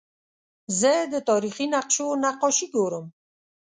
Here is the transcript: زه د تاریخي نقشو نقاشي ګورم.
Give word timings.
زه 0.79 0.93
د 1.13 1.15
تاریخي 1.29 1.65
نقشو 1.73 2.07
نقاشي 2.23 2.67
ګورم. 2.73 3.05